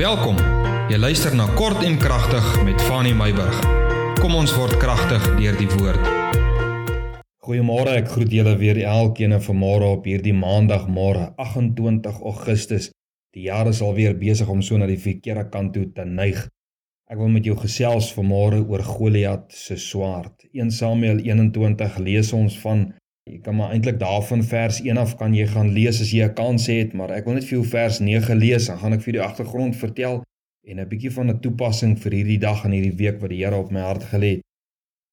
[0.00, 0.38] Welkom.
[0.88, 3.58] Jy luister na Kort en Kragtig met Fanny Meyburg.
[4.16, 6.06] Kom ons word kragtig deur die woord.
[7.44, 12.88] Goeiemôre, ek groet julle weer elkeen vanmôre op hierdie maandagmôre, 28 Augustus.
[13.36, 16.46] Die jaar is alweer besig om so na die verkeerde kant toe te neig.
[17.12, 20.48] Ek wil met jou gesels vanmôre oor Goliat se swaard.
[20.56, 22.86] 1 Samuel 21 lees ons van
[23.30, 26.34] Jy kan maar eintlik daarvan vers 1 af kan jy gaan lees as jy 'n
[26.34, 29.12] kans het, maar ek wil net vir jou vers 9 lees, dan gaan ek vir
[29.12, 30.22] die agtergrond vertel
[30.66, 33.56] en 'n bietjie van 'n toepassing vir hierdie dag en hierdie week wat die Here
[33.56, 34.42] op my hart gelê het.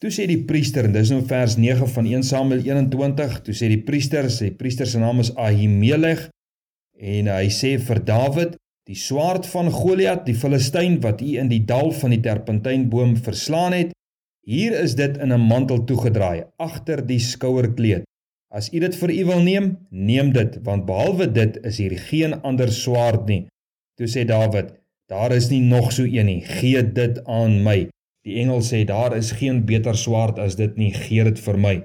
[0.02, 3.68] Toe sê die priester, en dis nou vers 9 van 1 Samuel 21, toe sê
[3.68, 6.30] die priester, sy priester se naam is Ahimelech
[7.00, 8.56] en hy sê vir Dawid,
[8.88, 13.74] die swaard van Goliat, die Filistyn wat u in die dal van die terpentynboom verslaan
[13.74, 13.92] het,
[14.48, 18.07] Hier is dit in 'n mantel toegedraai agter die skouerkleed.
[18.48, 22.34] As u dit vir u wil neem, neem dit, want behalwe dit is hier geen
[22.42, 23.46] ander swaard nie.
[24.00, 24.72] Toe sê Dawid:
[25.12, 26.42] Daar is nie nog so een nie.
[26.46, 27.88] Gee dit aan my.
[28.24, 30.94] Die engel sê: Daar is geen beter swaard as dit nie.
[30.94, 31.76] Gee dit vir my.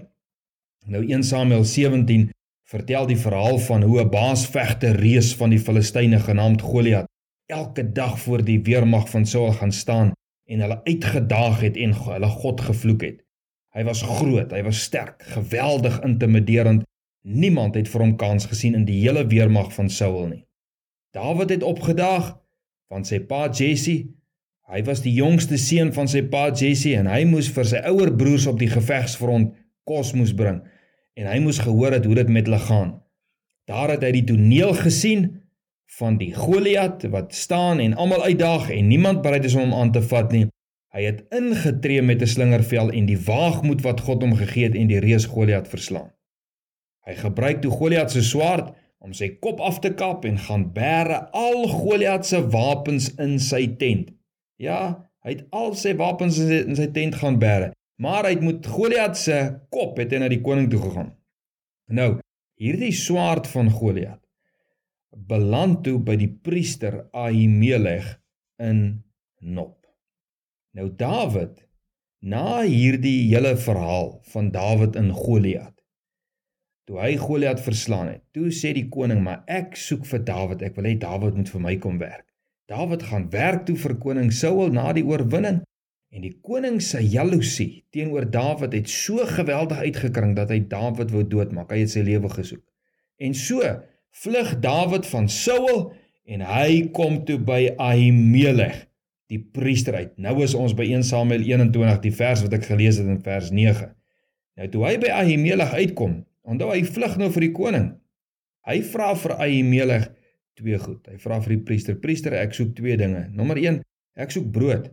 [0.86, 2.30] Nou 1 Samuel 17
[2.66, 7.06] vertel die verhaal van hoe 'n baasvegter reus van die Filistyne genaamd Goliat
[7.46, 10.12] elke dag voor die weermag van Saul gaan staan
[10.48, 13.18] en hulle uitgedaag het en hulle God gevloek het.
[13.72, 16.84] Hy was groot, hy was sterk, geweldig intimiderend.
[17.22, 20.42] Niemand het vir hom kans gesien in die hele weermag van Saul nie.
[21.16, 22.34] Dawid het opgedaag
[22.92, 24.02] van sy pa Jesse.
[24.68, 28.12] Hy was die jongste seun van sy pa Jesse en hy moes vir sy ouer
[28.16, 29.54] broers op die gevegsfront
[29.88, 30.62] kos moes bring
[31.18, 32.92] en hy moes gehoor het hoe dit met hulle gaan.
[33.68, 35.26] Daar het hy die toneel gesien
[35.98, 39.92] van die Goliat wat staan en almal uitdaag en niemand bereid is om hom aan
[39.92, 40.46] te vat nie.
[40.92, 44.88] Hy het ingetree met 'n slingervel en die waagmoed wat God hom gegee het en
[44.88, 46.12] die reus Goliat verslaan.
[47.06, 51.30] Hy gebruik toe Goliat se swaard om sy kop af te kap en gaan bære
[51.32, 54.12] al Goliat se wapens in sy tent.
[54.56, 58.36] Ja, hy het al sy wapens in sy, in sy tent gaan bære, maar hy
[58.36, 61.14] het met Goliat se kop het hy na die koning toe gegaan.
[61.88, 62.20] Nou,
[62.60, 64.20] hierdie swaard van Goliat
[65.12, 68.18] beland toe by die priester Ahimelech
[68.62, 69.02] in
[69.40, 69.81] Nop.
[70.72, 71.58] Nou Dawid
[72.24, 75.74] na hierdie hele verhaal van Dawid in Goliat.
[76.88, 80.62] Toe hy Goliat verslaan het, toe sê die koning, "Maar ek soek vir Dawid.
[80.62, 82.24] Ek wil hê Dawid moet vir my kom werk."
[82.68, 85.62] Dawid gaan werk toe vir koning Saul na die oorwinning
[86.12, 91.22] en die koning se jaloesie teenoor Dawid het so geweldig uitgekring dat hy Dawid wou
[91.24, 91.70] doodmaak.
[91.70, 92.64] Hy het sy lewe gesoek.
[93.18, 93.60] En so
[94.10, 95.92] vlug Dawid van Saul
[96.24, 98.86] en hy kom toe by Ahimelech
[99.32, 100.14] die priester uit.
[100.20, 103.50] Nou is ons by 1 Samuel 21 die vers wat ek gelees het in vers
[103.54, 103.88] 9.
[104.60, 107.86] Nou toe hy by Ahimelech uitkom, onthou hy vlug nou vir die koning.
[108.68, 110.10] Hy vra vir Ahimelech
[110.60, 111.06] twee goed.
[111.08, 113.28] Hy vra vir die priester: "Priester, ek soek twee dinge.
[113.32, 113.80] Nommer 1,
[114.16, 114.90] ek soek brood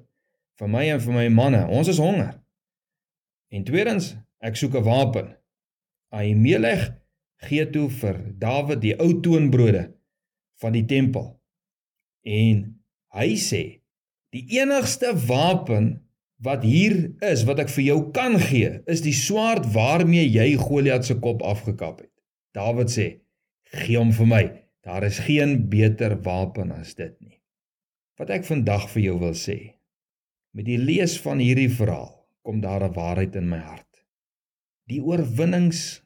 [0.59, 1.65] vir my en vir my manne.
[1.67, 2.39] Ons is honger.
[3.51, 5.35] En tweedens, ek soek 'n wapen."
[6.11, 6.89] Ahimelech
[7.43, 9.93] gee toe vir Dawid die ou toonbrode
[10.61, 11.39] van die tempel.
[12.23, 12.79] En
[13.13, 13.78] hy sê:
[14.35, 16.01] "Die enigste wapen
[16.37, 21.05] wat hier is wat ek vir jou kan gee, is die swaard waarmee jy Goliat
[21.05, 22.13] se kop afgekap het."
[22.53, 23.07] Dawid sê:
[23.73, 24.43] "Gee hom vir my.
[24.85, 27.41] Daar is geen beter wapen as dit nie."
[28.19, 29.75] Wat ek vandag vir jou wil sê,
[30.53, 32.11] met die lees van hierdie verhaal,
[32.43, 34.03] kom daar 'n waarheid in my hart.
[34.89, 36.01] Die oorwinnings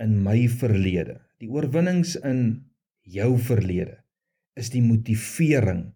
[0.00, 2.64] in my verlede, die oorwinnings in
[3.02, 4.02] jou verlede,
[4.56, 5.92] is die motivering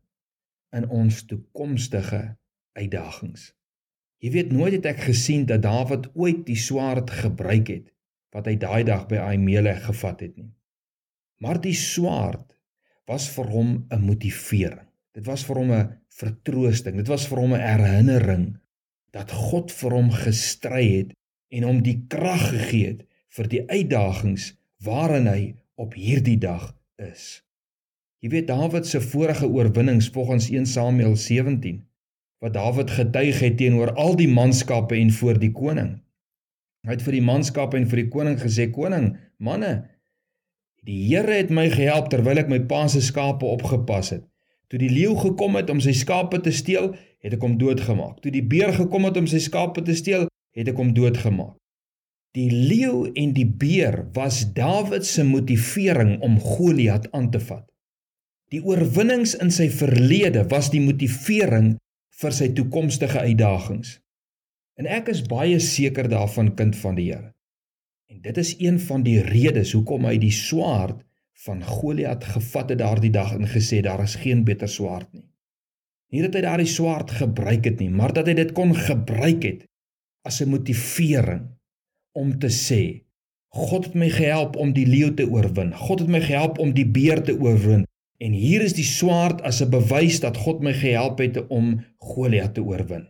[0.73, 2.37] in ons toekomstige
[2.73, 3.53] uitdagings.
[4.25, 7.93] Jy weet nooit het ek gesien dat Dawid ooit die swaard gebruik het
[8.35, 10.51] wat hy daai dag by Ahimelech gevat het nie.
[11.41, 12.57] Maar die swaard
[13.07, 14.89] was vir hom 'n motivering.
[15.13, 16.97] Dit was vir hom 'n vertroosting.
[16.97, 18.59] Dit was vir hom 'n herinnering
[19.13, 21.13] dat God vir hom gestry het
[21.49, 27.46] en hom die krag gegee het vir die uitdagings waarin hy op hierdie dag is.
[28.27, 31.77] Jy weet Dawid se vorige oorwinnings volgens 1 Samuel 17
[32.43, 35.93] wat Dawid getuig het teenoor al die manskappe en voor die koning.
[36.83, 39.71] Hy het vir die manskappe en vir die koning gesê: "Koning, manne,
[40.83, 44.25] die Here het my gehelp terwyl ek my pa se skape opgepas het.
[44.67, 48.19] Toe die leeu gekom het om sy skape te steel, het ek hom doodgemaak.
[48.27, 51.55] Toe die beer gekom het om sy skape te steel, het ek hom doodgemaak.
[52.35, 57.71] Die leeu en die beer was Dawid se motivering om Goliat aan te vat.
[58.55, 61.73] Die oorwinnings in sy verlede was die motivering
[62.21, 63.97] vir sy toekomstige uitdagings.
[64.79, 67.33] En ek is baie seker daarvan kind van die Here.
[68.07, 71.01] En dit is een van die redes hoekom hy die swaard
[71.47, 75.27] van Goliat gevat het daardie dag en gesê daar is geen beter swaard nie.
[76.15, 79.67] Nie dat hy daardie swaard gebruik het nie, maar dat hy dit kon gebruik het
[80.23, 81.43] as 'n motivering
[82.15, 83.03] om te sê
[83.57, 85.73] God het my gehelp om die leeu te oorwin.
[85.75, 87.86] God het my gehelp om die beer te oorwin.
[88.19, 92.55] En hier is die swaard as 'n bewys dat God my gehelp het om Goliat
[92.55, 93.09] te oorwin.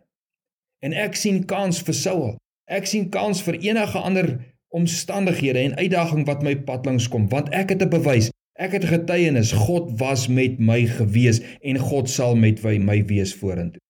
[0.82, 2.36] En ek sien kans vir Saul.
[2.66, 7.48] Ek sien kans vir enige ander omstandighede en uitdaging wat my pad langs kom, want
[7.48, 8.30] ek het 'n bewys.
[8.58, 9.52] Ek het getuienis.
[9.52, 13.80] God was met my gewees en God sal met my, my wees vorentoe.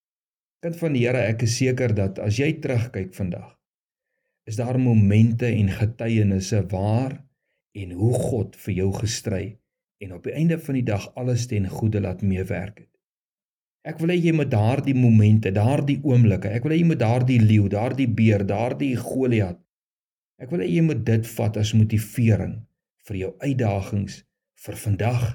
[0.64, 3.54] Kind van die Here, ek is seker dat as jy terugkyk vandag,
[4.46, 7.24] is daar momente en getuienisse waar
[7.74, 9.58] en hoe God vir jou gestry
[10.02, 12.92] en op die einde van die dag alles ten goeie laat meewerk het.
[13.86, 17.38] Ek wil hê jy moet daardie momente, daardie oomblikke, ek wil hê jy moet daardie
[17.40, 19.60] leeu, daardie beer, daardie Goliat.
[20.42, 22.56] Ek wil hê jy moet dit vat as motivering
[23.06, 24.20] vir jou uitdagings
[24.66, 25.26] vir vandag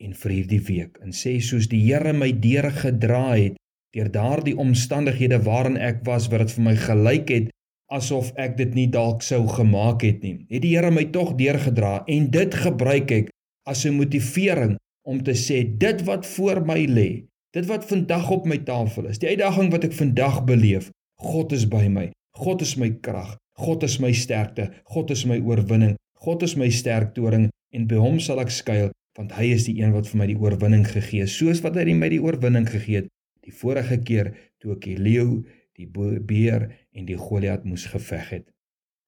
[0.00, 3.58] en vir hierdie week en sê soos die Here my deur gedra het
[3.94, 7.50] deur daardie omstandighede waarin ek was wat dit vir my gelyk het
[7.92, 10.46] asof ek dit nie dalk sou gemaak het nie.
[10.48, 13.30] Het die Here my tog deurgedra en dit gebruik ek
[13.70, 14.76] as 'n motivering
[15.06, 17.10] om te sê dit wat voor my lê,
[17.56, 20.90] dit wat vandag op my tafel is, die uitdaging wat ek vandag beleef,
[21.20, 22.10] God is by my.
[22.36, 23.36] God is my krag.
[23.58, 24.70] God is my sterkte.
[24.84, 25.96] God is my oorwinning.
[26.24, 29.80] God is my sterk toring en by hom sal ek skuil want hy is die
[29.82, 33.02] een wat vir my die oorwinning gegee het soos wat hy my die oorwinning gegee
[33.02, 33.08] het
[33.44, 34.30] die vorige keer
[34.62, 35.42] toe ek die leeu,
[35.76, 38.46] die beer en die Goliat moes geveg het.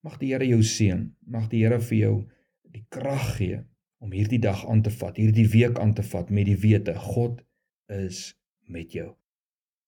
[0.03, 1.05] Mag die Here jou seën.
[1.29, 2.15] Mag die Here vir jou
[2.73, 3.61] die krag gee
[4.03, 7.41] om hierdie dag aan te vat, hierdie week aan te vat met die wete God
[7.93, 8.33] is
[8.67, 9.13] met jou.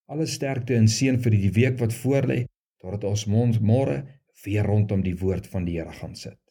[0.06, 2.44] Alle sterkte en seën vir die week wat voorlê,
[2.78, 3.26] totdat ons
[3.60, 4.02] môre
[4.44, 6.43] weer rondom die woord van die Here gaan sit.